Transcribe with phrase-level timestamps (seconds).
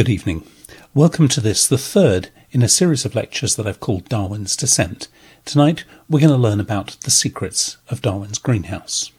[0.00, 0.46] Good evening.
[0.94, 5.08] Welcome to this, the third in a series of lectures that I've called Darwin's Descent.
[5.44, 9.12] Tonight we're going to learn about the secrets of Darwin's greenhouse.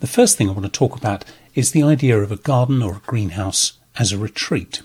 [0.00, 2.92] The first thing I want to talk about is the idea of a garden or
[2.92, 4.80] a greenhouse as a retreat.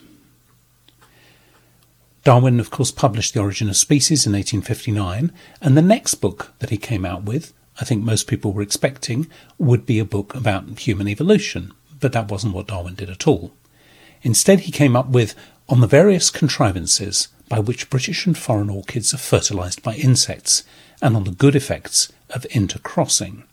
[2.26, 5.32] Darwin, of course, published The Origin of Species in 1859,
[5.62, 9.30] and the next book that he came out with, I think most people were expecting,
[9.58, 11.72] would be a book about human evolution,
[12.04, 13.54] but that wasn't what Darwin did at all.
[14.24, 15.34] Instead, he came up with
[15.70, 20.64] On the Various Contrivances by which British and foreign orchids are fertilized by insects,
[21.02, 23.44] and on the good effects of intercrossing.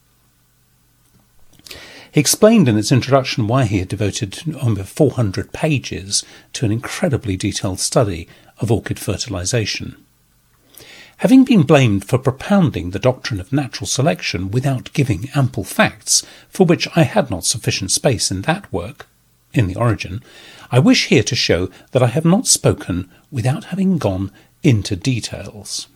[2.10, 6.24] He explained in its introduction why he had devoted over 400 pages
[6.54, 8.26] to an incredibly detailed study
[8.58, 9.94] of orchid fertilization.
[11.20, 16.64] Having been blamed for propounding the doctrine of natural selection without giving ample facts, for
[16.64, 19.06] which I had not sufficient space in that work,
[19.52, 20.22] in the origin,
[20.70, 25.88] I wish here to show that I have not spoken without having gone into details.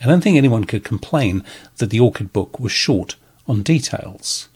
[0.00, 1.42] I don't think anyone could complain
[1.78, 3.16] that the Orchid book was short
[3.48, 4.48] on details.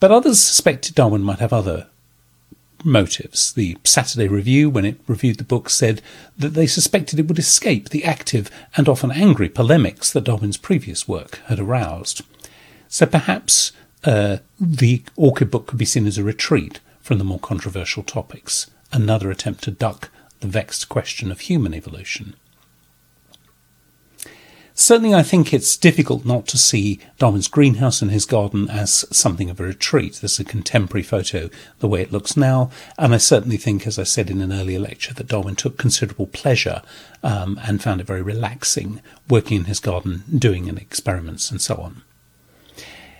[0.00, 1.86] But others suspected Darwin might have other
[2.84, 3.52] motives.
[3.52, 6.02] The Saturday Review, when it reviewed the book, said
[6.36, 11.06] that they suspected it would escape the active and often angry polemics that Darwin's previous
[11.06, 12.22] work had aroused.
[12.88, 13.72] So perhaps
[14.04, 18.70] uh, the Orchid book could be seen as a retreat from the more controversial topics,
[18.92, 22.34] another attempt to duck the vexed question of human evolution.
[24.74, 29.50] Certainly, I think it's difficult not to see Darwin's greenhouse and his garden as something
[29.50, 30.14] of a retreat.
[30.14, 33.98] This is a contemporary photo, the way it looks now, and I certainly think, as
[33.98, 36.82] I said in an earlier lecture, that Darwin took considerable pleasure
[37.22, 42.02] um, and found it very relaxing working in his garden, doing experiments, and so on.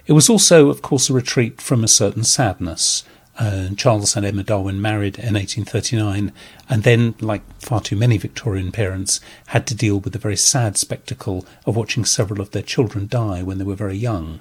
[0.06, 3.04] It was also, of course, a retreat from a certain sadness.
[3.38, 6.32] Uh, Charles and Emma Darwin married in 1839,
[6.68, 10.76] and then, like far too many Victorian parents, had to deal with the very sad
[10.76, 14.40] spectacle of watching several of their children die when they were very young.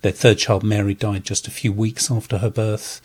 [0.00, 3.00] Their third child, Mary, died just a few weeks after her birth.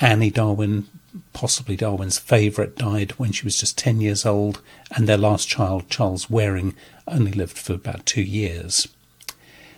[0.00, 0.86] Annie Darwin,
[1.32, 4.60] possibly Darwin's favourite, died when she was just 10 years old,
[4.94, 6.74] and their last child, Charles Waring,
[7.06, 8.88] only lived for about two years.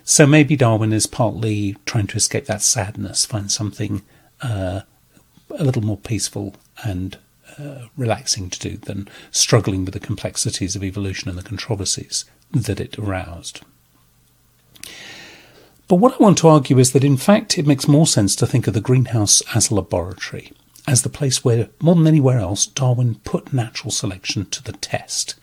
[0.05, 4.03] So maybe Darwin is partly trying to escape that sadness, find something
[4.41, 4.81] uh,
[5.51, 7.19] a little more peaceful and
[7.59, 12.81] uh, relaxing to do than struggling with the complexities of evolution and the controversies that
[12.81, 13.61] it aroused.
[15.87, 18.47] But what I want to argue is that in fact it makes more sense to
[18.47, 20.53] think of the greenhouse as a laboratory,
[20.87, 25.35] as the place where, more than anywhere else, Darwin put natural selection to the test.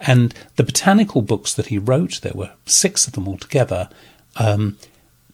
[0.00, 3.88] And the botanical books that he wrote, there were six of them altogether,
[4.36, 4.78] um,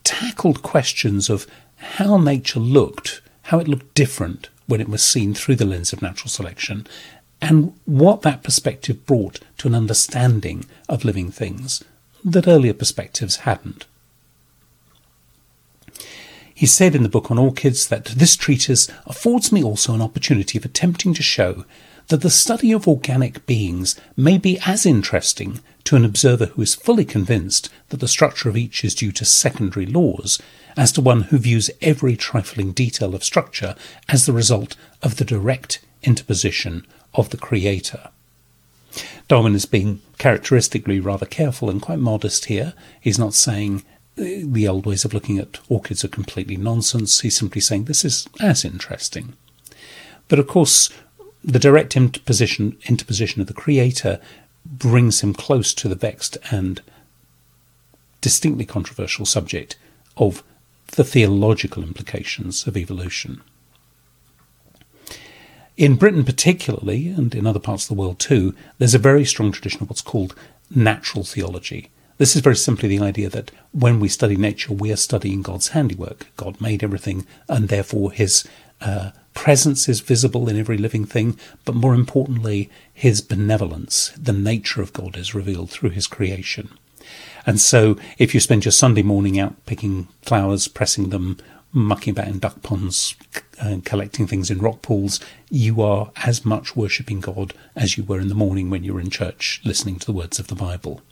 [0.05, 5.57] tackled questions of how nature looked, how it looked different when it was seen through
[5.57, 6.87] the lens of natural selection,
[7.41, 11.83] and what that perspective brought to an understanding of living things
[12.25, 13.85] that earlier perspectives hadn't.
[16.55, 20.57] He said in the book on orchids that this treatise affords me also an opportunity
[20.57, 21.65] of attempting to show
[22.09, 26.75] that the study of organic beings may be as interesting to an observer who is
[26.75, 30.41] fully convinced that the structure of each is due to secondary laws
[30.77, 33.75] as to one who views every trifling detail of structure
[34.09, 38.11] as the result of the direct interposition of the Creator.
[39.29, 42.75] Darwin is being characteristically rather careful and quite modest here.
[43.01, 43.83] He's not saying
[44.19, 47.21] uh, the old ways of looking at orchids are completely nonsense.
[47.21, 49.35] He's simply saying this is as interesting.
[50.29, 50.91] But of course,
[51.43, 54.21] the direct interposition, interposition of the Creator
[54.65, 56.81] brings him close to the vexed and
[58.21, 59.77] distinctly controversial subject
[60.17, 60.43] of
[60.93, 63.43] the theological implications of evolution.
[65.77, 69.51] In Britain, particularly, and in other parts of the world too, there's a very strong
[69.51, 70.35] tradition of what's called
[70.71, 71.91] natural theology.
[72.17, 75.69] This is very simply the idea that when we study nature, we are studying God's
[75.69, 76.29] handiwork.
[76.37, 78.47] God made everything, and therefore his
[78.81, 84.81] uh, presence is visible in every living thing, but more importantly, his benevolence, the nature
[84.81, 86.71] of God, is revealed through his creation.
[87.47, 91.39] And so, if you spend your Sunday morning out picking flowers, pressing them,
[91.73, 93.15] mucking about in duck ponds,
[93.85, 95.21] collecting things in rock pools,
[95.51, 99.01] you are as much worshipping God as you were in the morning when you were
[99.01, 101.03] in church listening to the words of the Bible.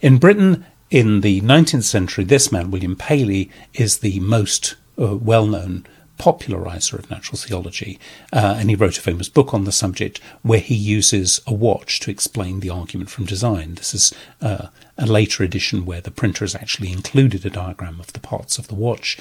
[0.00, 5.46] In Britain, in the 19th century, this man, William Paley, is the most uh, well
[5.46, 5.86] known
[6.20, 7.98] popularizer of natural theology,
[8.30, 11.98] uh, and he wrote a famous book on the subject where he uses a watch
[12.00, 13.74] to explain the argument from design.
[13.76, 14.66] This is uh,
[14.98, 18.68] a later edition where the printer has actually included a diagram of the parts of
[18.68, 19.16] the watch.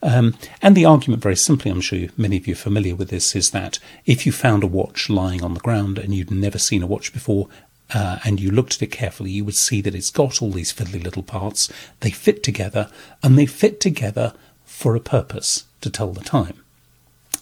[0.00, 3.34] Um, and the argument, very simply, I'm sure many of you are familiar with this,
[3.34, 6.84] is that if you found a watch lying on the ground and you'd never seen
[6.84, 7.48] a watch before,
[7.92, 10.72] uh, and you looked at it carefully, you would see that it's got all these
[10.72, 11.68] fiddly little parts.
[11.98, 12.92] They fit together,
[13.24, 14.34] and they fit together
[14.64, 16.62] for a purpose to tell the time.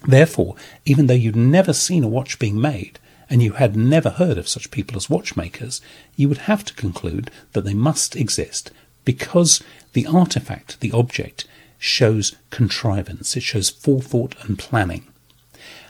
[0.06, 2.98] Therefore, even though you'd never seen a watch being made,
[3.30, 5.80] and you had never heard of such people as watchmakers,
[6.16, 8.70] you would have to conclude that they must exist
[9.06, 9.62] because
[9.94, 11.46] the artifact, the object,
[11.78, 15.06] shows contrivance, it shows forethought and planning.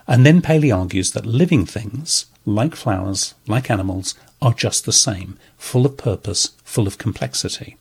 [0.07, 5.39] And then Paley argues that living things, like flowers, like animals, are just the same,
[5.59, 7.77] full of purpose, full of complexity.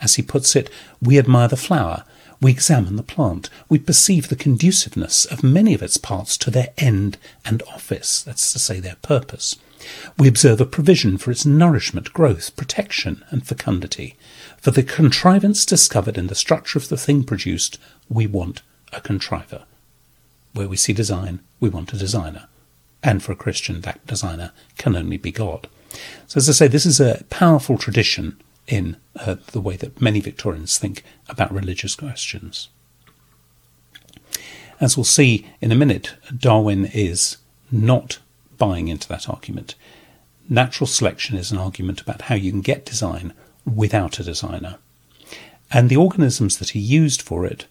[0.00, 2.04] As he puts it, we admire the flower,
[2.44, 6.74] we examine the plant, we perceive the conduciveness of many of its parts to their
[6.76, 9.56] end and office, that's to say, their purpose.
[10.18, 14.16] We observe a provision for its nourishment, growth, protection, and fecundity.
[14.58, 17.78] For the contrivance discovered in the structure of the thing produced,
[18.10, 18.60] we want
[18.92, 19.64] a contriver.
[20.52, 22.48] Where we see design, we want a designer.
[23.02, 25.66] And for a Christian, that designer can only be God.
[26.26, 30.20] So, as I say, this is a powerful tradition in uh, the way that many
[30.20, 32.68] Victorians think about religious questions.
[34.80, 37.36] As we'll see in a minute, Darwin is
[37.70, 38.18] not
[38.58, 39.74] buying into that argument.
[40.48, 43.32] Natural selection is an argument about how you can get design
[43.64, 44.78] without a designer.
[45.70, 47.66] And the organisms that he used for it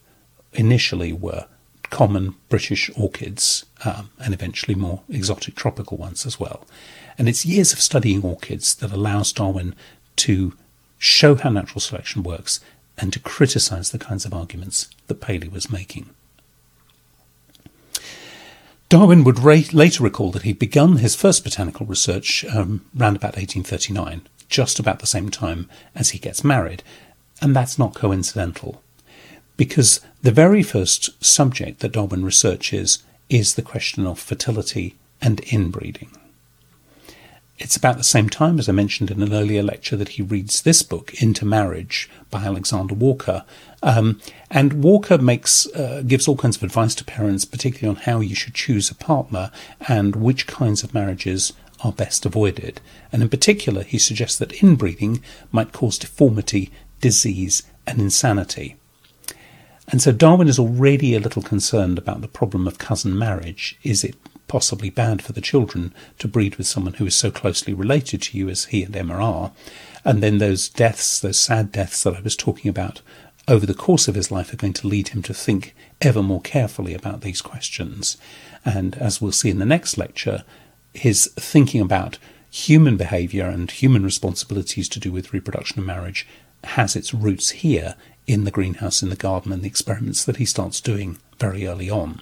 [0.54, 1.46] initially were
[1.90, 6.66] common British orchids um, and eventually more exotic tropical ones as well.
[7.18, 9.76] And it's years of studying orchids that allows Darwin
[10.18, 10.54] to
[11.04, 12.62] show how natural selection works
[12.98, 16.10] and to criticize the kinds of arguments that Paley was making.
[18.88, 23.36] Darwin would ra- later recall that he'd begun his first botanical research um, around about
[23.36, 26.84] 1839 just about the same time as he gets married.
[27.42, 28.82] And that's not coincidental,
[29.58, 36.12] because the very first subject that Darwin researches is the question of fertility and inbreeding.
[37.60, 40.64] It's about the same time, as I mentioned in an earlier lecture, that he reads
[40.64, 43.46] this book, Intermarriage, by Alexander Walker.
[43.84, 44.20] Um,
[44.50, 48.36] and Walker makes uh, gives all kinds of advice to parents, particularly on how you
[48.36, 49.52] should choose a partner
[49.88, 51.54] and which kinds of marriages
[51.84, 55.22] are best avoided, and in particular, he suggests that inbreeding
[55.52, 56.72] might cause deformity,
[57.02, 58.78] disease, and insanity.
[59.90, 63.78] And so Darwin is already a little concerned about the problem of cousin marriage.
[63.84, 64.16] Is it
[64.54, 68.38] possibly bad for the children to breed with someone who is so closely related to
[68.38, 69.52] you as he and Emma are?
[70.06, 73.02] And then those deaths, those sad deaths that I was talking about
[73.48, 76.40] over the course of his life are going to lead him to think ever more
[76.40, 78.16] carefully about these questions.
[78.64, 80.44] And as we'll see in the next lecture,
[80.94, 82.20] his thinking about
[82.52, 86.28] human behavior and human responsibilities to do with reproduction and marriage
[86.66, 87.96] has its roots here
[88.28, 91.90] in the greenhouse in the garden and the experiments that he starts doing very early
[91.90, 92.22] on.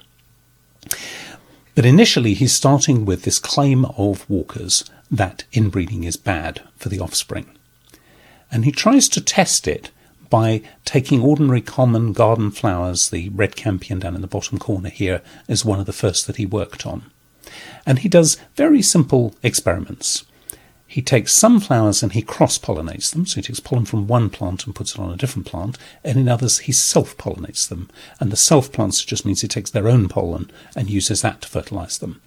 [1.74, 7.00] But initially, he's starting with this claim of Walker's that inbreeding is bad for the
[7.00, 7.46] offspring.
[8.50, 9.90] And he tries to test it
[10.28, 15.22] by taking ordinary common garden flowers, the red campion down in the bottom corner here
[15.48, 17.10] is one of the first that he worked on
[17.86, 20.24] and he does very simple experiments.
[20.92, 23.24] He takes some flowers and he cross pollinates them.
[23.24, 26.18] So he takes pollen from one plant and puts it on a different plant, and
[26.18, 27.88] in others he self pollinates them.
[28.20, 31.48] And the self plants just means he takes their own pollen and uses that to
[31.48, 32.20] fertilize them.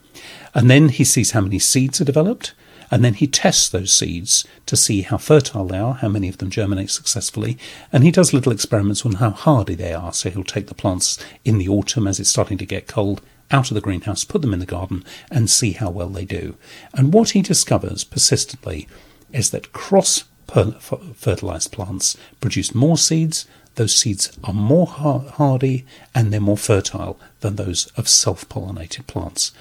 [0.55, 2.55] And then he sees how many seeds are developed,
[2.89, 6.39] and then he tests those seeds to see how fertile they are, how many of
[6.39, 7.59] them germinate successfully,
[7.93, 10.11] and he does little experiments on how hardy they are.
[10.11, 13.69] So he'll take the plants in the autumn as it's starting to get cold, out
[13.69, 16.55] of the greenhouse, put them in the garden, and see how well they do.
[16.93, 18.87] And what he discovers persistently
[19.31, 23.45] is that cross fertilized plants produce more seeds.
[23.75, 29.51] Those seeds are more hardy and they're more fertile than those of self pollinated plants.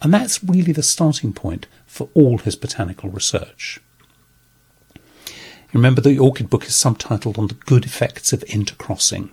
[0.00, 3.80] And that's really the starting point for all his botanical research.
[5.72, 9.30] Remember, the orchid book is subtitled On the Good Effects of Intercrossing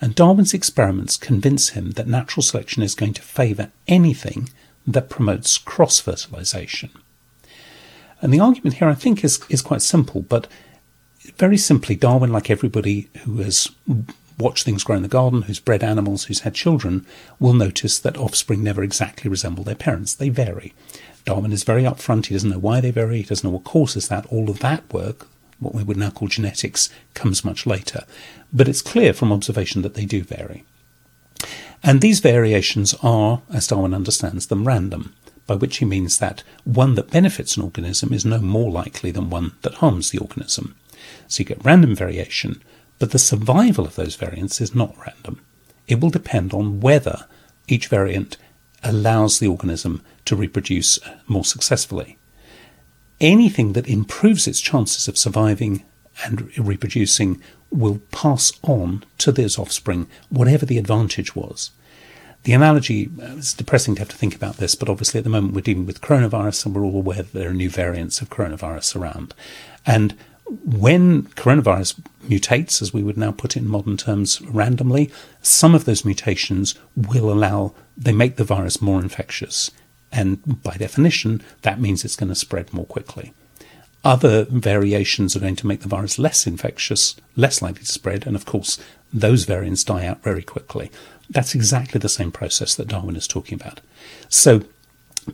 [0.00, 4.48] and Darwin's experiments convince him that natural selection is going to favour anything
[4.86, 6.90] that promotes cross fertilisation.
[8.22, 10.46] And the argument here, I think, is, is quite simple, but
[11.36, 13.70] very simply, Darwin, like everybody who has
[14.38, 17.06] watched things grow in the garden, who's bred animals, who's had children,
[17.38, 20.14] will notice that offspring never exactly resemble their parents.
[20.14, 20.72] They vary.
[21.26, 22.26] Darwin is very upfront.
[22.26, 23.18] He doesn't know why they vary.
[23.18, 24.26] He doesn't know what causes that.
[24.26, 25.28] All of that work,
[25.60, 28.04] what we would now call genetics, comes much later.
[28.52, 30.64] But it's clear from observation that they do vary.
[31.82, 35.14] And these variations are, as Darwin understands them, random,
[35.46, 39.30] by which he means that one that benefits an organism is no more likely than
[39.30, 40.76] one that harms the organism.
[41.26, 42.62] So you get random variation,
[42.98, 45.40] but the survival of those variants is not random.
[45.88, 47.26] It will depend on whether
[47.66, 48.36] each variant
[48.84, 52.16] allows the organism to reproduce more successfully.
[53.20, 55.84] Anything that improves its chances of surviving
[56.24, 61.70] and reproducing will pass on to those offspring, whatever the advantage was.
[62.44, 65.30] The analogy uh, is depressing to have to think about this, but obviously at the
[65.30, 68.30] moment we're dealing with coronavirus and we're all aware that there are new variants of
[68.30, 69.34] coronavirus around.
[69.84, 70.16] And
[70.64, 75.10] when coronavirus mutates, as we would now put it in modern terms, randomly,
[75.42, 79.70] some of those mutations will allow, they make the virus more infectious.
[80.12, 83.32] And by definition, that means it's going to spread more quickly.
[84.02, 88.34] Other variations are going to make the virus less infectious, less likely to spread, and
[88.34, 88.78] of course,
[89.12, 90.90] those variants die out very quickly.
[91.28, 93.80] That's exactly the same process that Darwin is talking about.
[94.28, 94.62] So,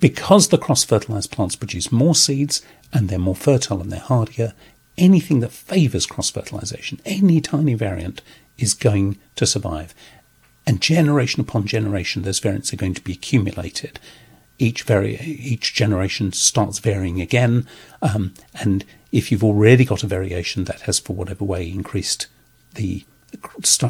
[0.00, 2.61] because the cross fertilized plants produce more seeds
[2.92, 4.52] and they're more fertile and they're hardier,
[4.99, 8.21] anything that favours cross fertilization, any tiny variant,
[8.59, 9.95] is going to survive.
[10.66, 14.00] And generation upon generation, those variants are going to be accumulated
[14.58, 17.66] each vari- each generation starts varying again.
[18.02, 22.26] Um, and if you've already got a variation that has, for whatever way, increased
[22.75, 23.04] the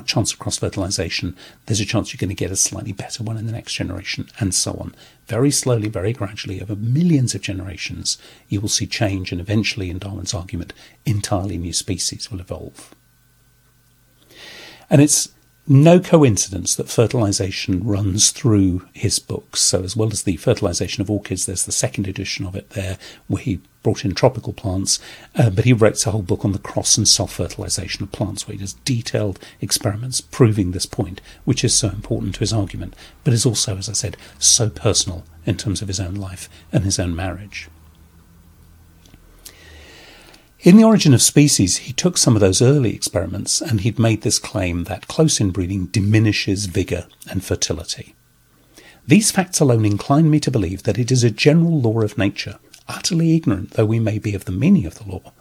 [0.07, 3.37] chance of cross fertilization, there's a chance you're going to get a slightly better one
[3.37, 4.95] in the next generation, and so on.
[5.27, 8.19] Very slowly, very gradually, over millions of generations,
[8.49, 10.73] you will see change, and eventually, in Darwin's argument,
[11.05, 12.95] entirely new species will evolve.
[14.89, 15.29] And it's
[15.69, 19.61] no coincidence that fertilization runs through his books.
[19.61, 22.99] So, as well as the fertilization of orchids, there's the second edition of it there,
[23.27, 24.99] where he brought in tropical plants.
[25.35, 28.47] Uh, but he writes a whole book on the cross and self fertilization of plants,
[28.47, 32.95] where he does detailed experiments proving this point, which is so important to his argument,
[33.25, 36.85] but is also, as I said, so personal in terms of his own life and
[36.85, 37.69] his own marriage.
[40.67, 44.23] In The Origin of Species, he took some of those early experiments and he'd made
[44.23, 48.17] this claim that close inbreeding diminishes vigour and fertility.
[49.07, 52.59] These facts alone incline me to believe that it is a general law of nature,
[52.89, 55.33] utterly ignorant though we may be of the meaning of the law,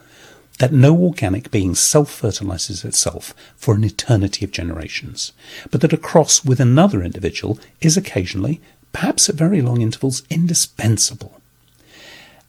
[0.59, 5.33] that no organic being self fertilizes itself for an eternity of generations,
[5.71, 8.61] but that a cross with another individual is occasionally,
[8.93, 11.41] perhaps at very long intervals, indispensable.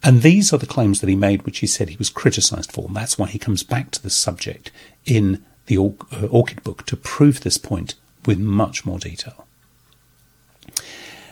[0.06, 2.86] And these are the claims that he made, which he said he was criticised for.
[2.86, 4.70] And that's why he comes back to this subject
[5.04, 9.46] in the uh, Orchid book to prove this point with much more detail.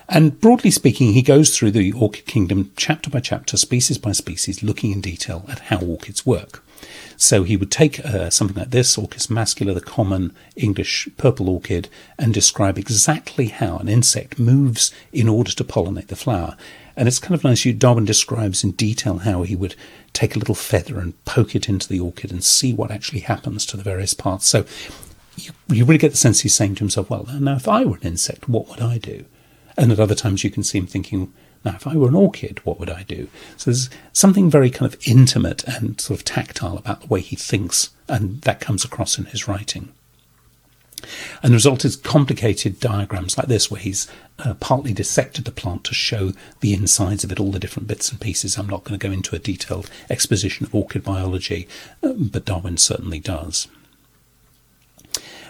[0.08, 4.62] And broadly speaking, he goes through the orchid kingdom chapter by chapter, species by species,
[4.62, 6.64] looking in detail at how orchids work.
[7.16, 11.88] So he would take uh, something like this, Orchis mascula, the common English purple orchid,
[12.18, 16.56] and describe exactly how an insect moves in order to pollinate the flower.
[16.96, 17.64] And it's kind of nice.
[17.64, 19.74] You, Darwin describes in detail how he would
[20.12, 23.66] take a little feather and poke it into the orchid and see what actually happens
[23.66, 24.46] to the various parts.
[24.46, 24.64] So
[25.36, 27.96] you, you really get the sense he's saying to himself, well, now if I were
[27.96, 29.24] an insect, what would I do?
[29.76, 31.32] And at other times you can see him thinking,
[31.64, 33.28] now if I were an orchid, what would I do?
[33.56, 37.36] So there's something very kind of intimate and sort of tactile about the way he
[37.36, 39.92] thinks, and that comes across in his writing.
[41.42, 44.08] And the result is complicated diagrams like this, where he's
[44.38, 48.10] uh, partly dissected the plant to show the insides of it, all the different bits
[48.10, 48.56] and pieces.
[48.56, 51.68] I'm not going to go into a detailed exposition of orchid biology,
[52.02, 53.68] uh, but Darwin certainly does.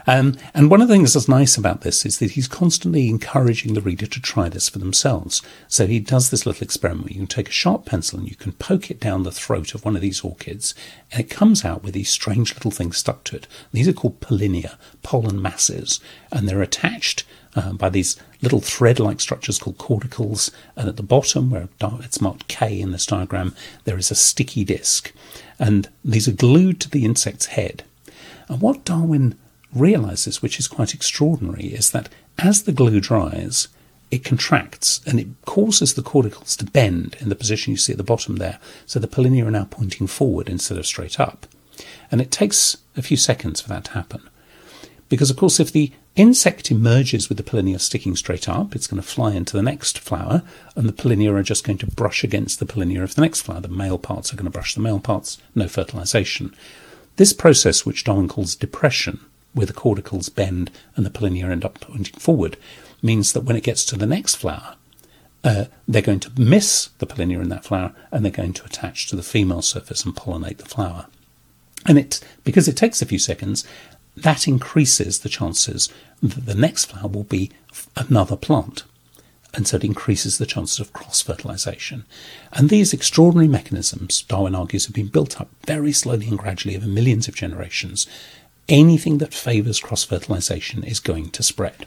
[0.06, 3.73] Um, and one of the things that's nice about this is that he's constantly encouraging
[3.73, 5.40] the reader to try this for themselves.
[5.66, 8.37] So he does this little experiment where you can take a sharp pencil and you
[8.37, 10.75] can poke it down the throat of one of these orchids,
[11.11, 13.46] and it comes out with these strange little things stuck to it.
[13.73, 17.25] These are called pollinia, pollen masses, and they're attached
[17.56, 22.49] uh, by these little thread-like structures called caudicles, and at the bottom, where it's marked
[22.49, 25.12] K in this diagram, there is a sticky disc,
[25.58, 27.84] and these are glued to the insect's head.
[28.49, 29.38] And what Darwin
[29.75, 33.69] realizes, which is quite extraordinary, is that as the glue dries,
[34.11, 37.99] it contracts and it causes the caudicles to bend in the position you see at
[37.99, 38.61] the bottom there.
[38.87, 41.47] So the pollinia are now pointing forward instead of straight up.
[42.11, 44.28] And it takes a few seconds for that to happen.
[45.09, 49.02] Because, of course, if the insect emerges with the pollinia sticking straight up, it's going
[49.02, 50.43] to fly into the next flower,
[50.76, 53.61] and the pollinia are just going to brush against the pollinia of the next flower.
[53.61, 56.54] The male parts are going to brush the male parts, no fertilization.
[57.16, 59.21] This process, which Darwin calls depression,
[59.54, 62.56] where the caudicles bend and the pollinia end up pointing forward,
[63.02, 64.76] means that when it gets to the next flower,
[65.42, 69.06] uh, they're going to miss the pollinia in that flower and they're going to attach
[69.06, 71.06] to the female surface and pollinate the flower.
[71.87, 73.64] And it, because it takes a few seconds,
[74.16, 75.88] that increases the chances
[76.23, 77.50] that the next flower will be
[77.96, 78.84] another plant.
[79.52, 82.04] And so it increases the chances of cross fertilization.
[82.52, 86.87] And these extraordinary mechanisms, Darwin argues, have been built up very slowly and gradually over
[86.87, 88.06] millions of generations.
[88.68, 91.87] Anything that favors cross fertilization is going to spread.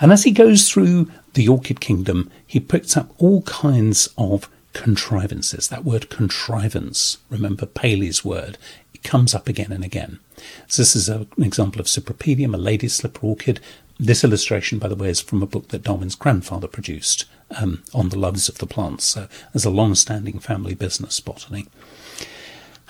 [0.00, 5.68] And as he goes through the orchid kingdom, he picks up all kinds of contrivances.
[5.68, 8.58] That word contrivance, remember Paley's word,
[8.94, 10.18] it comes up again and again.
[10.66, 13.60] So this is a, an example of Cypripedium, a lady's slipper orchid.
[13.98, 18.08] This illustration, by the way, is from a book that Darwin's grandfather produced um, on
[18.08, 19.04] the loves of the plants.
[19.04, 21.66] So there's a long-standing family business, botany.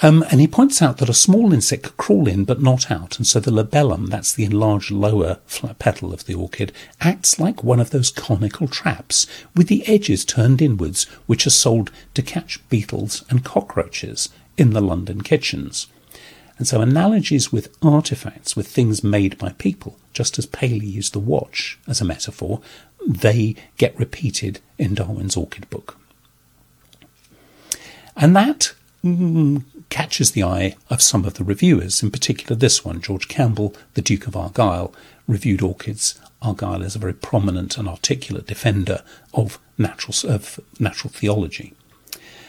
[0.04, 3.18] Um, and he points out that a small insect could crawl in but not out,
[3.18, 5.38] and so the labellum, that's the enlarged lower
[5.78, 10.60] petal of the orchid, acts like one of those conical traps with the edges turned
[10.60, 14.28] inwards, which are sold to catch beetles and cockroaches
[14.58, 15.86] in the London kitchens.
[16.58, 21.20] And so analogies with artifacts, with things made by people, just as Paley used the
[21.20, 22.60] watch as a metaphor,
[23.06, 25.96] they get repeated in Darwin's orchid book.
[28.16, 33.02] And that mm, catches the eye of some of the reviewers, in particular this one,
[33.02, 34.94] George Campbell, the Duke of Argyll,
[35.28, 36.18] reviewed orchids.
[36.40, 39.02] Argyll is a very prominent and articulate defender
[39.34, 41.74] of natural, of natural theology.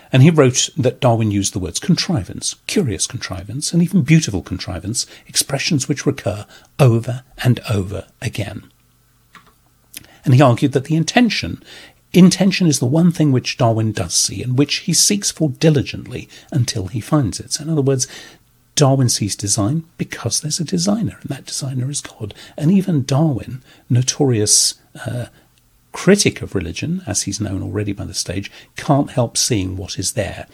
[0.09, 5.05] And he wrote that Darwin used the words contrivance, curious contrivance, and even beautiful contrivance,
[5.27, 6.45] expressions which recur
[6.79, 8.71] over and over again.
[10.23, 11.61] And he argued that the intention
[12.13, 16.29] Intention is the one thing which Darwin does see and which he seeks for diligently
[16.51, 17.53] until he finds it.
[17.53, 18.07] So, in other words,
[18.75, 22.33] Darwin sees design because there's a designer, and that designer is God.
[22.57, 25.27] And even Darwin, notorious uh,
[25.91, 30.13] critic of religion, as he's known already by the stage, can't help seeing what is
[30.13, 30.47] there.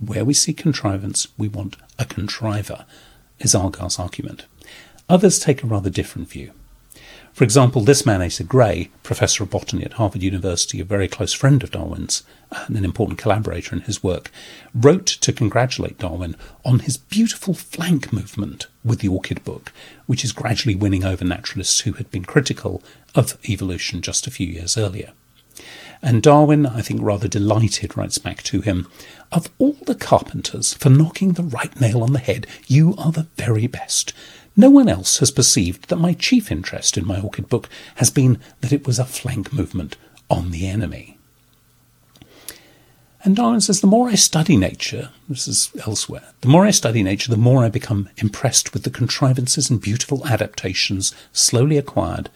[0.00, 2.84] Where we see contrivance, we want a contriver,
[3.38, 4.46] is Argyll's argument.
[5.08, 6.52] Others take a rather different view.
[7.32, 11.32] For example, this man, Asa Gray, professor of botany at Harvard University, a very close
[11.32, 14.30] friend of Darwin's and an important collaborator in his work,
[14.74, 19.72] wrote to congratulate Darwin on his beautiful flank movement with the orchid book,
[20.04, 22.82] which is gradually winning over naturalists who had been critical
[23.14, 25.12] of evolution just a few years earlier.
[26.02, 28.88] And Darwin, I think, rather delighted, writes back to him,
[29.30, 33.28] Of all the carpenters, for knocking the right nail on the head, you are the
[33.36, 34.12] very best.
[34.56, 38.38] No one else has perceived that my chief interest in my orchid book has been
[38.60, 39.96] that it was a flank movement
[40.28, 41.18] on the enemy.
[43.24, 47.04] And Darwin says, the more I study nature, this is elsewhere, the more I study
[47.04, 52.30] nature, the more I become impressed with the contrivances and beautiful adaptations slowly acquired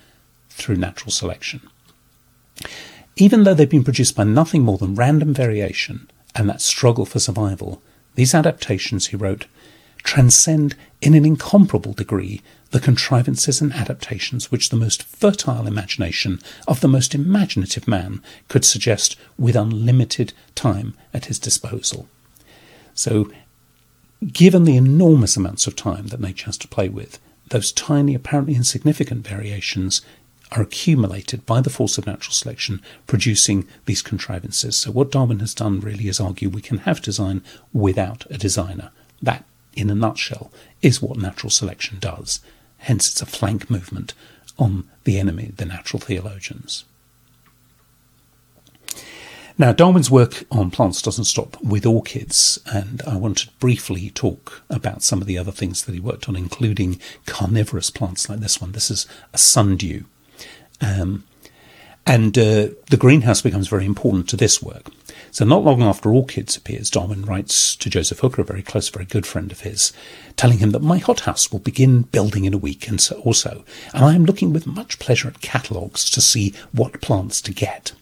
[0.49, 1.61] through natural selection.
[3.17, 7.19] Even though they've been produced by nothing more than random variation and that struggle for
[7.19, 7.83] survival,
[8.15, 9.47] these adaptations, he wrote,
[10.07, 12.41] transcend in an incomparable degree
[12.71, 16.39] the contrivances and adaptations which the most fertile imagination
[16.69, 22.09] of the most imaginative man could suggest with unlimited time at his disposal.
[22.95, 23.31] So,
[24.33, 28.55] given the enormous amounts of time that nature has to play with, those tiny, apparently
[28.55, 30.03] insignificant variations
[30.53, 34.77] are accumulated by the force of natural selection, producing these contrivances.
[34.77, 37.43] So, what Darwin has done really is argue we can have design
[37.73, 38.91] without a designer.
[39.21, 39.45] That
[39.77, 40.51] in a nutshell,
[40.83, 42.41] is what natural selection does.
[42.79, 44.15] Hence, it's a flank movement
[44.59, 46.85] on the enemy, the natural theologians.
[49.59, 54.63] Now, Darwin's work on plants doesn't stop with orchids, and I want to briefly talk
[54.69, 58.61] about some of the other things that he worked on, including carnivorous plants like this
[58.61, 58.73] one.
[58.73, 60.05] This is a sundew.
[60.83, 61.25] Um,
[62.05, 64.91] and uh, the greenhouse becomes very important to this work.
[65.37, 69.05] So not long after Orchids appears, Darwin writes to Joseph Hooker, a very close, very
[69.05, 69.93] good friend of his,
[70.35, 74.03] telling him that my hothouse will begin building in a week and so also, and
[74.03, 77.93] I am looking with much pleasure at catalogues to see what plants to get.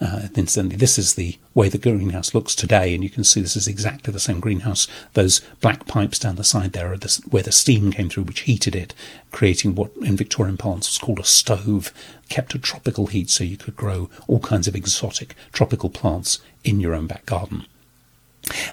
[0.00, 3.56] Uh, incidentally, this is the way the greenhouse looks today, and you can see this
[3.56, 4.86] is exactly the same greenhouse.
[5.14, 8.40] Those black pipes down the side there are the, where the steam came through, which
[8.40, 8.94] heated it,
[9.32, 11.92] creating what in Victorian parlance was called a stove,
[12.28, 16.78] kept a tropical heat so you could grow all kinds of exotic tropical plants in
[16.78, 17.66] your own back garden.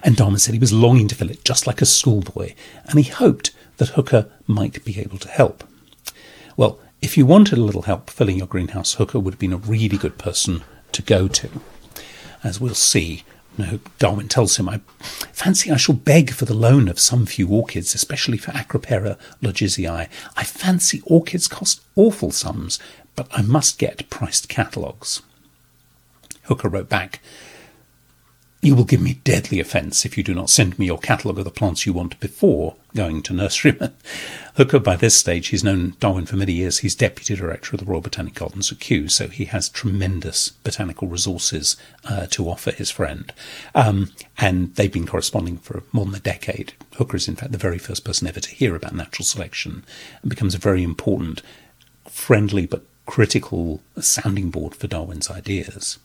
[0.04, 3.10] And Darwin said he was longing to fill it just like a schoolboy, and he
[3.10, 5.64] hoped that Hooker might be able to help.
[6.56, 9.58] Well, if you wanted a little help filling your greenhouse, Hooker would have been a
[9.58, 11.48] really good person to go to.
[12.42, 13.24] As we'll see,
[13.98, 14.80] Darwin tells him, I
[15.32, 20.08] fancy I shall beg for the loan of some few orchids, especially for Acropera loddigesii.
[20.36, 22.78] I fancy orchids cost awful sums,
[23.14, 25.22] but I must get priced catalogues.
[26.44, 27.20] Hooker wrote back,
[28.62, 31.44] you will give me deadly offence if you do not send me your catalogue of
[31.44, 33.92] the plants you want before going to nurseryman.
[34.56, 36.78] Hooker, by this stage, he's known Darwin for many years.
[36.78, 41.06] He's deputy director of the Royal Botanic Gardens at Kew, so he has tremendous botanical
[41.06, 43.32] resources uh, to offer his friend.
[43.74, 46.72] Um, and they've been corresponding for more than a decade.
[46.94, 49.84] Hooker is, in fact, the very first person ever to hear about natural selection
[50.22, 51.42] and becomes a very important,
[52.08, 55.98] friendly but critical sounding board for Darwin's ideas.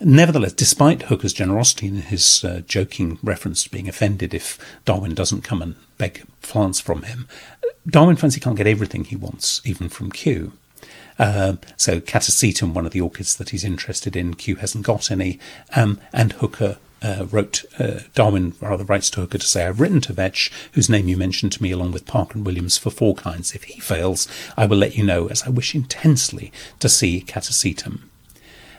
[0.00, 5.42] Nevertheless, despite Hooker's generosity and his uh, joking reference to being offended if Darwin doesn't
[5.42, 7.28] come and beg plants from him,
[7.86, 10.52] Darwin finds he can't get everything he wants, even from Kew.
[11.18, 15.38] Uh, so Catasetum, one of the orchids that he's interested in, Kew hasn't got any,
[15.76, 20.00] um, and Hooker uh, wrote, uh, Darwin rather writes to Hooker to say, I've written
[20.02, 23.14] to Veitch, whose name you mentioned to me along with Parker and Williams for four
[23.14, 23.54] kinds.
[23.54, 24.26] If he fails,
[24.56, 28.00] I will let you know, as I wish intensely to see Catasetum.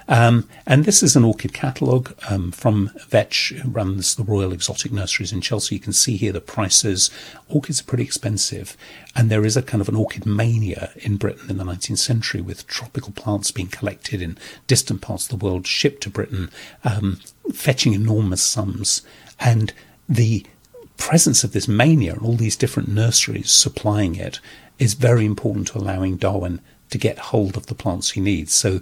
[0.08, 4.92] Um, and this is an orchid catalogue um, from Veitch, who runs the Royal Exotic
[4.92, 5.76] Nurseries in Chelsea.
[5.76, 7.10] You can see here the prices.
[7.50, 8.78] Orchids are pretty expensive,
[9.16, 12.42] and there is a kind of an orchid mania in Britain in the 19th century
[12.42, 14.38] with tropical plants being collected in
[14.68, 16.52] distant parts of the world, shipped to Britain,
[16.84, 17.20] um,
[17.54, 19.02] fetching enormous sums.
[19.40, 19.74] And
[20.08, 20.46] the
[20.98, 24.40] presence of this mania and all these different nurseries supplying it
[24.78, 28.54] is very important to allowing Darwin to get hold of the plants he needs.
[28.54, 28.82] So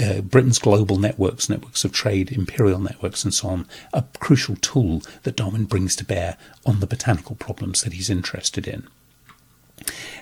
[0.00, 5.02] uh, Britain's global networks, networks of trade, imperial networks, and so on, a crucial tool
[5.22, 8.86] that Darwin brings to bear on the botanical problems that he's interested in.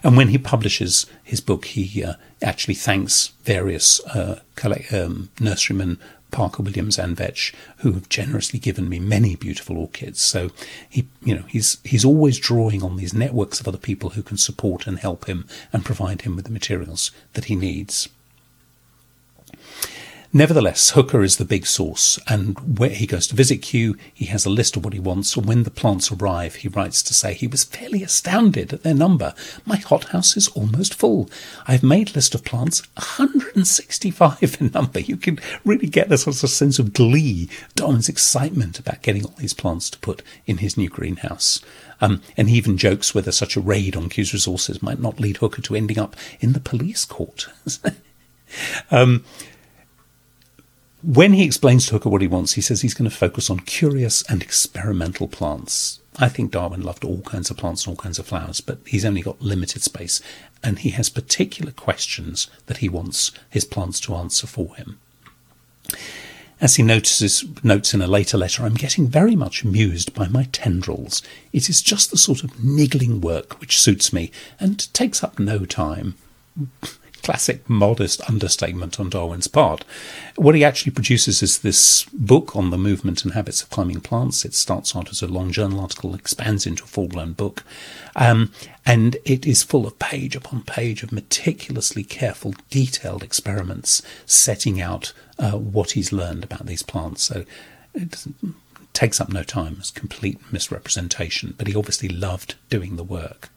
[0.03, 5.99] And when he publishes his book, he uh, actually thanks various uh, collect, um, nurserymen,
[6.31, 10.21] Parker Williams and Veitch, who have generously given me many beautiful orchids.
[10.21, 10.51] So
[10.89, 14.37] he, you know, he's he's always drawing on these networks of other people who can
[14.37, 18.09] support and help him and provide him with the materials that he needs.
[20.33, 24.47] Nevertheless, Hooker is the big source, and where he goes to visit Kew, he has
[24.47, 27.35] a list of what he wants, and when the plants arrive, he writes to say
[27.35, 29.35] he was fairly astounded at their number.
[29.66, 31.29] My hothouse is almost full.
[31.66, 35.01] I've made a list of plants, 165 in number.
[35.01, 39.35] You can really get this sort of sense of glee, Darwin's excitement about getting all
[39.37, 41.61] these plants to put in his new greenhouse.
[42.01, 45.38] Um, and he even jokes whether such a raid on Kew's resources might not lead
[45.38, 47.49] Hooker to ending up in the police court.
[48.93, 49.25] um,
[51.03, 53.61] when he explains to Hooker what he wants, he says he's going to focus on
[53.61, 56.01] curious and experimental plants.
[56.19, 59.05] I think Darwin loved all kinds of plants and all kinds of flowers, but he's
[59.05, 60.21] only got limited space,
[60.63, 64.99] and he has particular questions that he wants his plants to answer for him.
[66.61, 70.45] As he notices, notes in a later letter, I'm getting very much amused by my
[70.53, 71.23] tendrils.
[71.55, 75.65] It is just the sort of niggling work which suits me and takes up no
[75.65, 76.17] time
[77.23, 79.85] classic modest understatement on Darwin's part.
[80.37, 84.45] What he actually produces is this book on the movement and habits of climbing plants.
[84.45, 87.65] It starts out as a long journal article, expands into a full blown book,
[88.17, 88.53] um,
[88.85, 95.13] and it is full of page upon page of meticulously careful, detailed experiments setting out
[95.39, 97.23] uh, what he's learned about these plants.
[97.23, 97.45] So
[97.95, 98.27] it
[98.93, 99.77] takes up no time.
[99.79, 103.51] It's complete misrepresentation, but he obviously loved doing the work.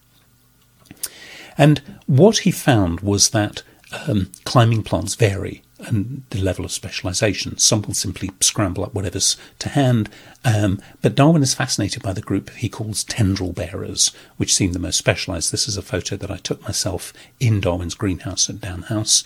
[1.58, 3.64] And what he found was that
[4.08, 7.58] um, climbing plants vary and the level of specialization.
[7.58, 10.10] Some will simply scramble up whatever's to hand,
[10.46, 14.80] um, but Darwin is fascinated by the group he calls tendril bearers, which seem the
[14.80, 15.52] most specialized.
[15.52, 19.24] This is a photo that I took myself in Darwin's greenhouse at Down House.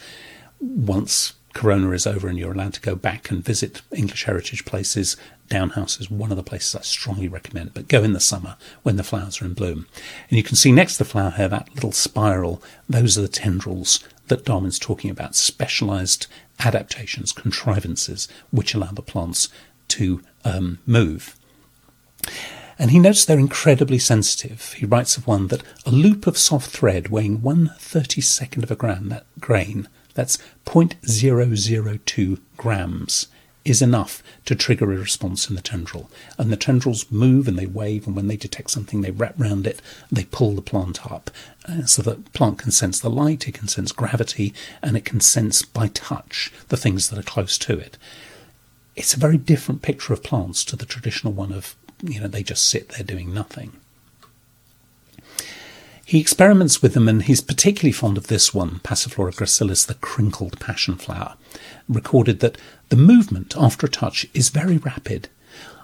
[0.59, 5.17] Once Corona is over and you're allowed to go back and visit English heritage places,
[5.49, 8.95] Downhouse is one of the places I strongly recommend, but go in the summer when
[8.95, 9.87] the flowers are in bloom.
[10.29, 13.27] And you can see next to the flower here, that little spiral, those are the
[13.27, 16.27] tendrils that Darwin's talking about, specialized
[16.59, 19.49] adaptations, contrivances, which allow the plants
[19.87, 21.35] to um, move.
[22.77, 24.73] And he notes they're incredibly sensitive.
[24.73, 28.69] He writes of one that a loop of soft thread weighing one thirty second of
[28.69, 29.87] a gram, that grain,
[30.17, 33.27] that's 0.002 grams,
[33.63, 36.09] is enough to trigger a response in the tendril.
[36.39, 39.67] And the tendrils move and they wave, and when they detect something, they wrap round
[39.67, 39.79] it,
[40.11, 41.29] they pull the plant up.
[41.69, 45.05] Uh, so that the plant can sense the light, it can sense gravity, and it
[45.05, 47.95] can sense by touch the things that are close to it.
[48.95, 52.41] It's a very different picture of plants to the traditional one of, you know, they
[52.41, 53.73] just sit there doing nothing.
[56.07, 60.57] He experiments with them, and he's particularly fond of this one, Passiflora gracilis, the crinkled
[60.57, 61.35] passion flower.
[61.89, 65.27] Recorded that the movement after a touch is very rapid.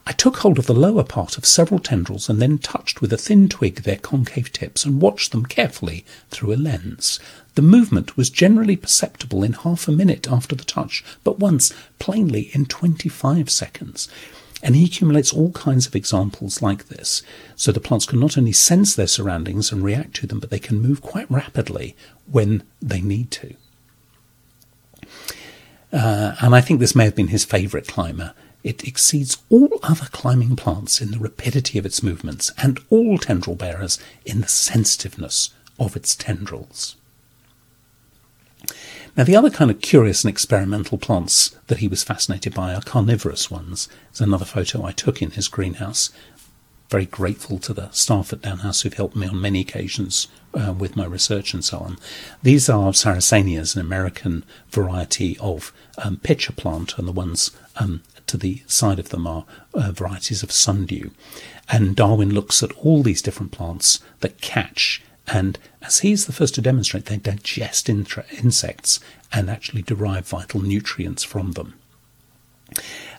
[0.07, 3.17] I took hold of the lower part of several tendrils and then touched with a
[3.17, 7.19] thin twig their concave tips and watched them carefully through a lens.
[7.55, 12.49] The movement was generally perceptible in half a minute after the touch, but once plainly
[12.53, 14.07] in 25 seconds.
[14.63, 17.21] And he accumulates all kinds of examples like this.
[17.55, 20.57] So the plants can not only sense their surroundings and react to them, but they
[20.57, 21.95] can move quite rapidly
[22.31, 23.55] when they need to.
[25.91, 28.33] Uh, and I think this may have been his favourite climber.
[28.63, 33.57] It exceeds all other climbing plants in the rapidity of its movements, and all tendril
[33.57, 36.95] bearers in the sensitiveness of its tendrils.
[39.15, 42.81] Now, the other kind of curious and experimental plants that he was fascinated by are
[42.81, 43.87] carnivorous ones.
[44.11, 46.09] There's another photo I took in his greenhouse.
[46.89, 50.73] Very grateful to the staff at Down House who've helped me on many occasions uh,
[50.73, 51.97] with my research and so on.
[52.41, 55.71] These are Sarracenias, an American variety of
[56.03, 59.45] um, pitcher plant, and the ones um, to the side of them are
[59.75, 61.11] uh, varieties of sundew.
[61.69, 66.55] And Darwin looks at all these different plants that catch, and as he's the first
[66.55, 68.99] to demonstrate, they digest intra- insects
[69.31, 71.75] and actually derive vital nutrients from them.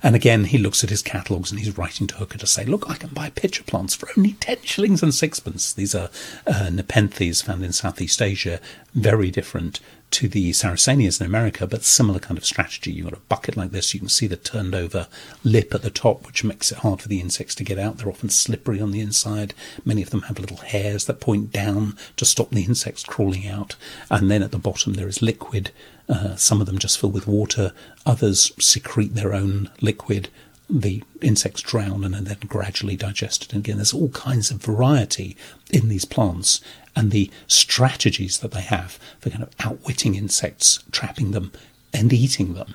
[0.03, 2.91] And again, he looks at his catalogues and he's writing to Hooker to say, Look,
[2.91, 5.73] I can buy pitcher plants for only 10 shillings and sixpence.
[5.73, 6.11] These are
[6.47, 8.61] uh, Nepenthes found in Southeast Asia,
[8.95, 9.81] very different
[10.15, 12.93] to the Sarracenias in America, but similar kind of strategy.
[12.93, 15.09] You've got a bucket like this, you can see the turned over
[15.43, 17.99] lip at the top, which makes it hard for the insects to get out.
[17.99, 19.55] They're often slippery on the inside.
[19.85, 23.75] Many of them have little hairs that point down to stop the insects crawling out.
[24.09, 25.73] And then at the bottom, there is liquid.
[26.09, 27.73] Uh, some of them just fill with water,
[28.07, 30.29] others secrete their own liquid
[30.69, 33.53] the insects drown and are then gradually digested.
[33.53, 35.37] And again, there's all kinds of variety
[35.71, 36.61] in these plants
[36.97, 41.53] and the strategies that they have for kind of outwitting insects, trapping them,
[41.93, 42.75] and eating them.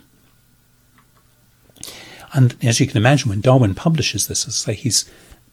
[2.34, 5.10] And as you can imagine, when Darwin publishes this, as I say, he's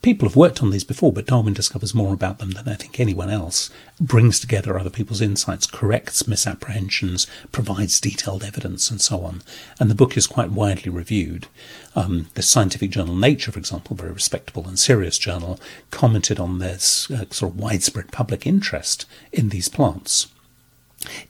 [0.06, 3.00] People have worked on these before, but Darwin discovers more about them than I think
[3.00, 9.42] anyone else, brings together other people's insights, corrects misapprehensions, provides detailed evidence, and so on.
[9.80, 11.48] And the book is quite widely reviewed.
[11.96, 15.58] Um, the scientific journal Nature, for example, very respectable and serious journal,
[15.90, 20.28] commented on this uh, sort of widespread public interest in these plants.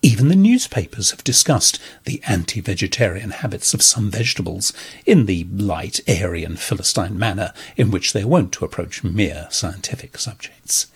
[0.00, 4.72] Even the newspapers have discussed the anti vegetarian habits of some vegetables
[5.04, 9.48] in the light, airy, and Philistine manner in which they are wont to approach mere
[9.50, 10.86] scientific subjects.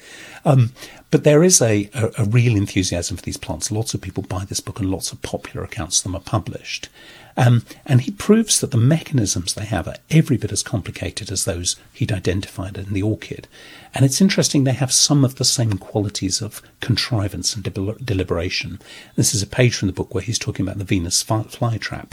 [0.45, 0.73] Um,
[1.11, 3.71] but there is a, a, a, real enthusiasm for these plants.
[3.71, 6.89] Lots of people buy this book, and lots of popular accounts of them are published.
[7.37, 11.45] Um, and he proves that the mechanisms they have are every bit as complicated as
[11.45, 13.49] those he'd identified in the orchid.
[13.95, 17.65] And it's interesting, they have some of the same qualities of contrivance and
[18.05, 18.81] deliberation.
[19.17, 22.13] This is a page from the book where he's talking about the Venus flytrap.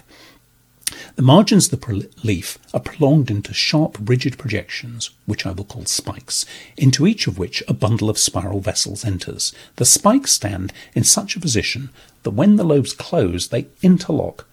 [1.17, 5.85] The margins of the leaf are prolonged into sharp, rigid projections, which I will call
[5.85, 6.45] spikes,
[6.77, 9.53] into each of which a bundle of spiral vessels enters.
[9.75, 11.89] The spikes stand in such a position
[12.23, 14.46] that when the lobes close, they interlock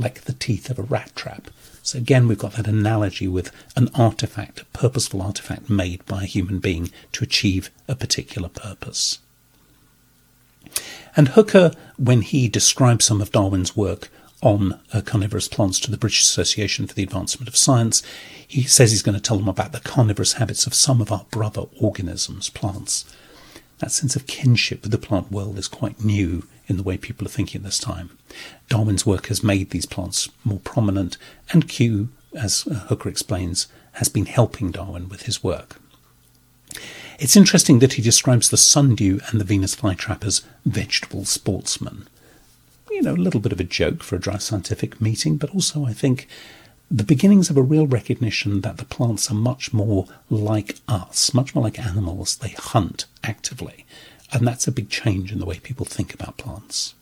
[0.00, 1.50] like the teeth of a rat trap.
[1.82, 6.26] So again, we've got that analogy with an artifact, a purposeful artifact made by a
[6.26, 9.18] human being to achieve a particular purpose.
[11.16, 14.08] And Hooker, when he describes some of Darwin's work
[14.42, 18.02] on uh, carnivorous plants to the British Association for the Advancement of Science,
[18.46, 21.26] he says he's going to tell them about the carnivorous habits of some of our
[21.30, 23.04] brother organisms, plants.
[23.80, 27.26] That sense of kinship with the plant world is quite new in the way people
[27.26, 28.16] are thinking at this time.
[28.68, 31.16] Darwin's work has made these plants more prominent,
[31.50, 35.80] and Kew, as uh, Hooker explains, has been helping Darwin with his work.
[37.18, 42.06] It's interesting that he describes the sundew and the Venus flytrap as vegetable sportsmen.
[42.90, 45.86] You know, a little bit of a joke for a dry scientific meeting, but also
[45.86, 46.28] I think
[46.90, 51.54] the beginnings of a real recognition that the plants are much more like us, much
[51.54, 52.36] more like animals.
[52.36, 53.86] They hunt actively.
[54.32, 56.94] And that's a big change in the way people think about plants.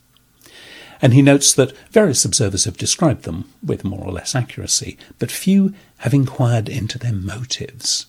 [1.01, 5.31] And he notes that various observers have described them with more or less accuracy, but
[5.31, 8.07] few have inquired into their motives.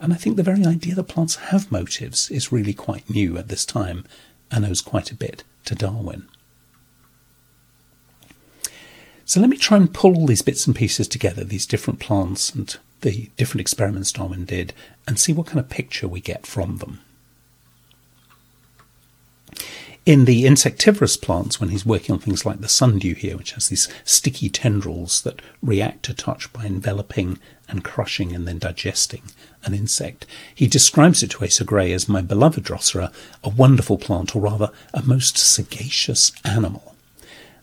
[0.00, 3.48] And I think the very idea that plants have motives is really quite new at
[3.48, 4.04] this time
[4.50, 6.28] and owes quite a bit to Darwin.
[9.24, 12.54] So let me try and pull all these bits and pieces together, these different plants
[12.54, 14.72] and the different experiments Darwin did,
[15.06, 17.00] and see what kind of picture we get from them.
[20.04, 23.68] In the insectivorous plants, when he's working on things like the sundew here, which has
[23.68, 29.22] these sticky tendrils that react to touch by enveloping and crushing and then digesting
[29.64, 33.12] an insect, he describes it to Asa Gray as my beloved Drosera,
[33.44, 36.91] a wonderful plant, or rather a most sagacious animal.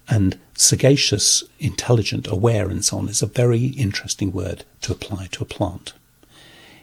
[0.10, 5.43] And sagacious, intelligent, aware, and so on is a very interesting word to apply to
[5.43, 5.93] a plant.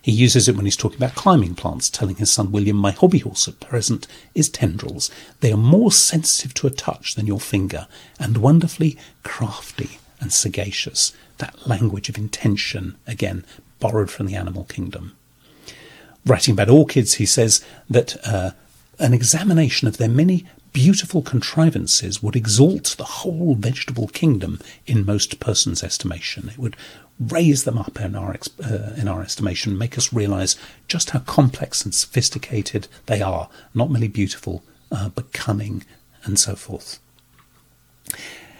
[0.01, 3.19] He uses it when he's talking about climbing plants, telling his son William, My hobby
[3.19, 5.11] horse at present is tendrils.
[5.41, 7.89] They are more sensitive to a touch than your finger,
[8.21, 11.12] and wonderfully crafty and sagacious.
[11.39, 13.45] That language of intention, again,
[13.81, 15.17] borrowed from the animal kingdom.
[16.25, 18.53] Writing about orchids, he says that uh,
[19.01, 25.41] an examination of their many beautiful contrivances would exalt the whole vegetable kingdom in most
[25.41, 26.51] persons' estimation.
[26.51, 26.77] It would
[27.19, 30.55] raise them up in our uh, in our estimation, make us realise
[30.87, 34.62] just how complex and sophisticated they are, not merely beautiful,
[34.93, 35.83] uh, but cunning
[36.25, 36.99] and so forth.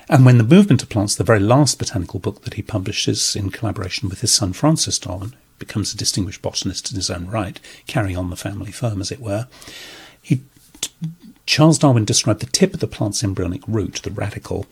[0.09, 3.50] And when the movement of plants, the very last botanical book that he publishes in
[3.50, 8.16] collaboration with his son Francis Darwin, becomes a distinguished botanist in his own right, carrying
[8.16, 9.48] on the family firm, as it were,
[10.22, 10.40] he
[11.46, 14.66] Charles Darwin described the tip of the plant's embryonic root, the radicle,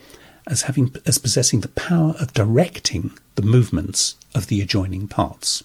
[0.46, 5.62] as having as possessing the power of directing the movements of the adjoining parts.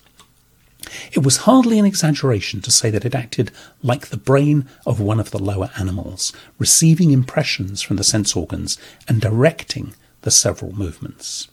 [1.11, 3.51] It was hardly an exaggeration to say that it acted
[3.83, 8.77] like the brain of one of the lower animals, receiving impressions from the sense organs
[9.07, 11.49] and directing the several movements.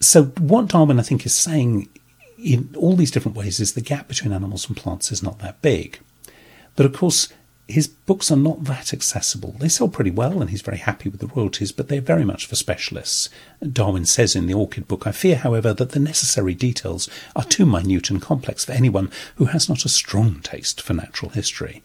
[0.00, 1.88] So, what Darwin, I think, is saying
[2.38, 5.60] in all these different ways is the gap between animals and plants is not that
[5.60, 5.98] big.
[6.76, 7.28] But of course,
[7.68, 9.54] his books are not that accessible.
[9.58, 12.46] They sell pretty well, and he's very happy with the royalties, but they're very much
[12.46, 13.28] for specialists.
[13.72, 17.66] Darwin says in the Orchid book, I fear, however, that the necessary details are too
[17.66, 21.82] minute and complex for anyone who has not a strong taste for natural history.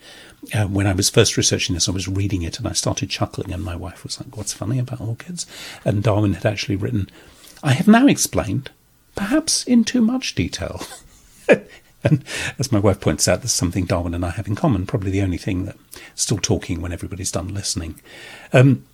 [0.54, 3.52] Uh, when I was first researching this, I was reading it and I started chuckling,
[3.52, 5.46] and my wife was like, What's funny about orchids?
[5.84, 7.10] And Darwin had actually written,
[7.62, 8.72] I have now explained
[9.16, 10.82] perhaps in too much detail.
[12.04, 12.24] and
[12.60, 15.22] as my wife points out, there's something Darwin and I have in common, probably the
[15.22, 15.78] only thing that
[16.16, 18.02] still talking when everybody's done listening.
[18.52, 18.86] Um,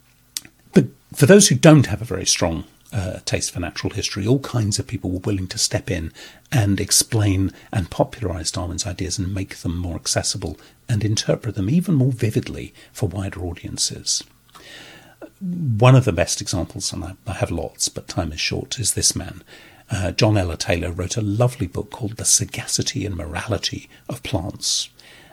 [0.74, 4.40] but for those who don't have a very strong uh, taste for natural history, all
[4.40, 6.12] kinds of people were willing to step in
[6.52, 11.96] and explain and popularize Darwin's ideas and make them more accessible and interpret them even
[11.96, 14.24] more vividly for wider audiences.
[15.40, 18.94] One of the best examples, and I, I have lots, but time is short, is
[18.94, 19.44] this man,
[19.92, 24.90] uh, John Ellor Taylor wrote a lovely book called The Sagacity and Morality of Plants.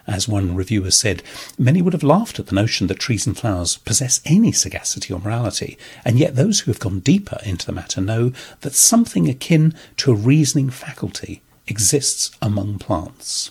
[0.06, 1.22] As one reviewer said,
[1.58, 5.18] many would have laughed at the notion that trees and flowers possess any sagacity or
[5.18, 9.74] morality, and yet those who have gone deeper into the matter know that something akin
[9.96, 13.50] to a reasoning faculty exists among plants.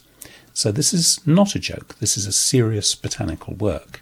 [0.54, 4.02] So this is not a joke, this is a serious botanical work.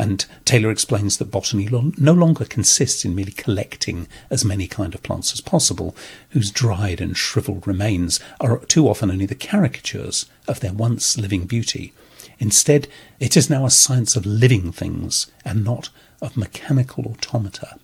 [0.00, 5.02] And Taylor explains that botany no longer consists in merely collecting as many kind of
[5.02, 5.94] plants as possible,
[6.30, 11.44] whose dried and shriveled remains are too often only the caricatures of their once living
[11.44, 11.92] beauty.
[12.38, 15.90] Instead, it is now a science of living things and not
[16.22, 17.78] of mechanical automata.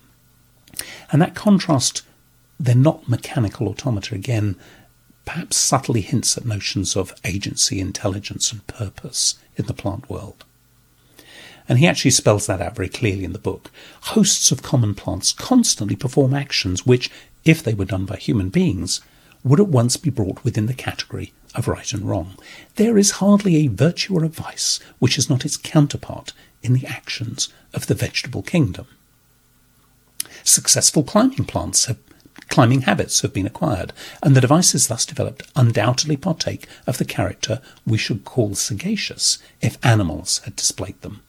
[1.11, 2.01] And that contrast,
[2.59, 4.55] they're not mechanical automata again,
[5.25, 10.45] perhaps subtly hints at notions of agency, intelligence, and purpose in the plant world.
[11.69, 13.71] And he actually spells that out very clearly in the book.
[14.01, 17.11] Hosts of common plants constantly perform actions which,
[17.43, 19.01] if they were done by human beings,
[19.43, 22.37] would at once be brought within the category of right and wrong.
[22.75, 26.85] There is hardly a virtue or a vice which is not its counterpart in the
[26.85, 28.87] actions of the vegetable kingdom.
[30.43, 31.97] Successful climbing plants have
[32.49, 33.91] climbing habits have been acquired,
[34.23, 39.83] and the devices thus developed undoubtedly partake of the character we should call sagacious if
[39.85, 41.21] animals had displayed them.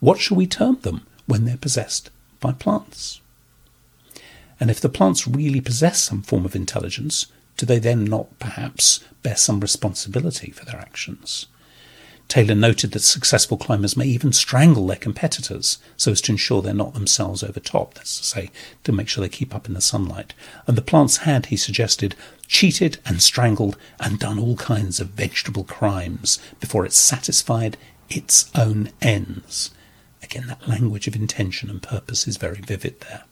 [0.00, 3.20] What shall we term them when they're possessed by plants?
[4.58, 9.00] And if the plants really possess some form of intelligence, do they then not perhaps
[9.22, 11.46] bear some responsibility for their actions?
[12.28, 16.74] Taylor noted that successful climbers may even strangle their competitors so as to ensure they're
[16.74, 18.50] not themselves overtopped, that's to say,
[18.82, 20.34] to make sure they keep up in the sunlight.
[20.66, 22.16] And the plants had, he suggested,
[22.48, 27.76] cheated and strangled and done all kinds of vegetable crimes before it satisfied
[28.08, 29.70] its own ends.
[30.22, 33.24] Again, that language of intention and purpose is very vivid there.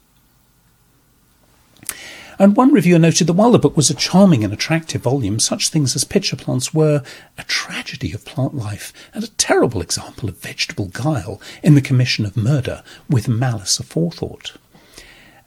[2.38, 5.68] And one reviewer noted that while the book was a charming and attractive volume, such
[5.68, 7.02] things as pitcher plants were
[7.38, 12.26] a tragedy of plant life and a terrible example of vegetable guile in the commission
[12.26, 14.56] of murder with malice aforethought.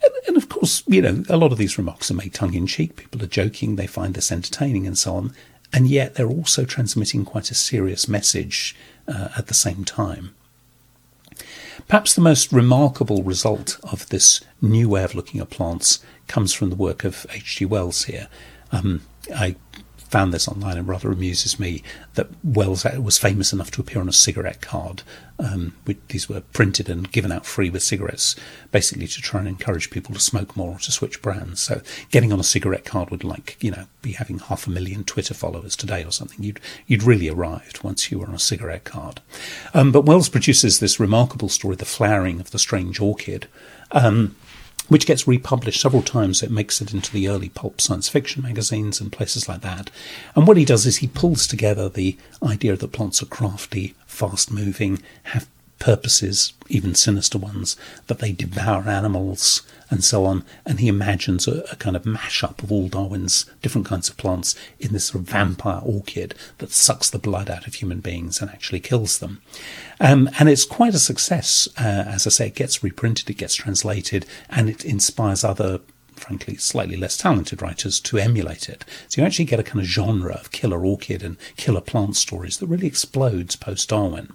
[0.02, 2.68] And, and of course, you know, a lot of these remarks are made tongue in
[2.68, 2.96] cheek.
[2.96, 5.34] People are joking, they find this entertaining, and so on.
[5.74, 8.76] And yet they're also transmitting quite a serious message
[9.08, 10.34] uh, at the same time.
[11.88, 16.70] Perhaps the most remarkable result of this new way of looking at plants comes from
[16.70, 17.66] the work of H.G.
[17.66, 18.28] Wells here.
[18.72, 19.02] Um,
[19.34, 19.56] I
[20.10, 21.84] found this online and rather amuses me
[22.16, 25.04] that Wells was famous enough to appear on a cigarette card.
[25.40, 25.76] Um,
[26.08, 28.36] these were printed and given out free with cigarettes,
[28.72, 31.62] basically to try and encourage people to smoke more or to switch brands.
[31.62, 35.04] So getting on a cigarette card would like you know be having half a million
[35.04, 36.42] Twitter followers today or something.
[36.44, 39.22] You'd you'd really arrived once you were on a cigarette card.
[39.74, 43.48] Um, but Wells produces this remarkable story, the flowering of the strange orchid.
[43.92, 44.36] Um,
[44.88, 46.44] which gets republished several times.
[46.44, 49.90] It makes it into the early pulp science fiction magazines and places like that.
[50.36, 54.52] And what he does is he pulls together the idea that plants are crafty, fast
[54.52, 55.48] moving, have
[55.80, 57.76] purposes, even sinister ones,
[58.08, 60.44] that they devour animals and so on.
[60.66, 64.56] And he imagines a, a kind of mashup of all Darwin's different kinds of plants
[64.80, 68.50] in this sort of vampire orchid that sucks the blood out of human beings and
[68.50, 69.42] actually kills them.
[70.00, 71.68] Um, and it's quite a success.
[71.78, 75.80] Uh, as I say, it gets reprinted, it gets translated, and it inspires other
[76.20, 78.84] frankly, slightly less talented writers to emulate it.
[79.08, 82.58] So you actually get a kind of genre of killer orchid and killer plant stories
[82.58, 84.34] that really explodes post Darwin.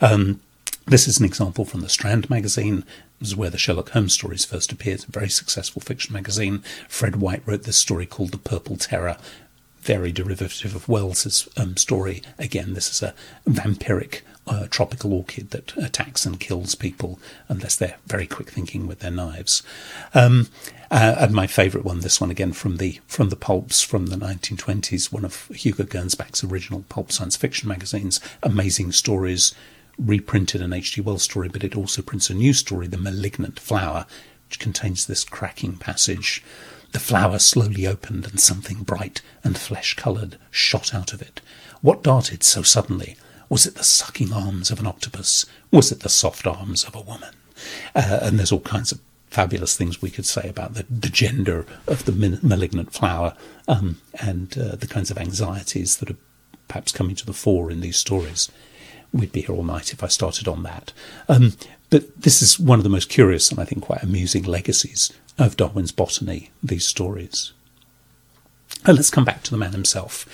[0.00, 0.40] Um,
[0.88, 2.84] this is an example from the Strand magazine.
[3.20, 5.04] This is where the Sherlock Holmes stories first appeared.
[5.04, 6.62] A very successful fiction magazine.
[6.88, 9.18] Fred White wrote this story called The Purple Terror,
[9.82, 12.22] very derivative of Wells's um, story.
[12.38, 13.14] Again, this is a
[13.46, 17.18] vampiric uh, tropical orchid that attacks and kills people
[17.48, 19.62] unless they're very quick thinking with their knives.
[20.14, 20.48] Um,
[20.90, 24.16] uh, and my favourite one, this one again from the from the pulps from the
[24.16, 28.20] 1920s, one of Hugo Gernsback's original pulp science fiction magazines.
[28.42, 29.54] Amazing stories
[29.98, 31.00] reprinted an H.G.
[31.00, 34.06] Wells story, but it also prints a new story, The Malignant Flower,
[34.46, 36.42] which contains this cracking passage.
[36.92, 41.40] The flower slowly opened, and something bright and flesh coloured shot out of it.
[41.82, 43.16] What darted so suddenly?
[43.48, 45.46] Was it the sucking arms of an octopus?
[45.70, 47.34] Was it the soft arms of a woman?
[47.94, 51.66] Uh, and there's all kinds of fabulous things we could say about the, the gender
[51.86, 53.34] of the malignant flower
[53.66, 56.16] um, and uh, the kinds of anxieties that are
[56.66, 58.50] perhaps coming to the fore in these stories
[59.12, 60.92] we'd be here all night if I started on that.
[61.28, 61.54] Um,
[61.90, 65.56] but this is one of the most curious and I think quite amusing legacies of
[65.56, 67.52] Darwin's botany, these stories.
[68.84, 70.26] And let's come back to the man himself.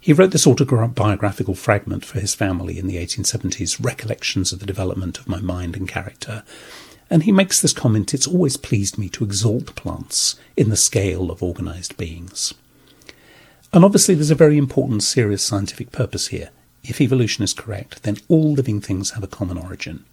[0.00, 5.18] He wrote this autobiographical fragment for his family in the 1870s, Recollections of the Development
[5.18, 6.42] of My Mind and Character.
[7.10, 11.30] And he makes this comment It's always pleased me to exalt plants in the scale
[11.30, 12.54] of organised beings.
[13.72, 16.50] And obviously, there's a very important, serious scientific purpose here
[16.84, 20.04] if evolution is correct, then all living things have a common origin.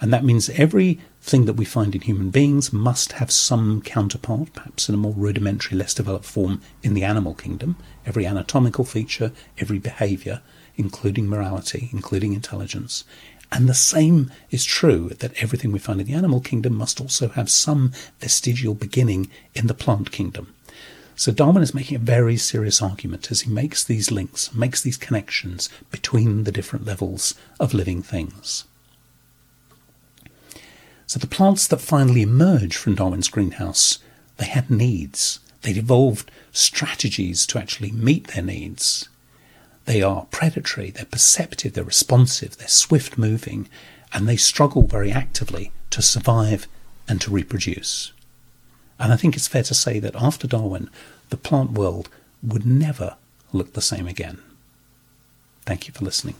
[0.00, 4.88] And that means everything that we find in human beings must have some counterpart, perhaps
[4.88, 7.76] in a more rudimentary, less developed form in the animal kingdom.
[8.06, 10.40] Every anatomical feature, every behavior,
[10.76, 13.04] including morality, including intelligence.
[13.52, 17.28] And the same is true that everything we find in the animal kingdom must also
[17.30, 20.54] have some vestigial beginning in the plant kingdom.
[21.20, 24.96] So Darwin is making a very serious argument as he makes these links, makes these
[24.96, 28.64] connections between the different levels of living things.
[31.06, 33.98] So the plants that finally emerge from Darwin's greenhouse,
[34.38, 35.40] they had needs.
[35.60, 39.06] They'd evolved strategies to actually meet their needs.
[39.84, 43.68] They are predatory, they're perceptive, they're responsive, they're swift moving,
[44.10, 46.66] and they struggle very actively to survive
[47.06, 48.14] and to reproduce.
[49.00, 50.90] And I think it's fair to say that after Darwin,
[51.30, 52.10] the plant world
[52.42, 53.16] would never
[53.52, 54.38] look the same again.
[55.64, 56.36] Thank you for listening.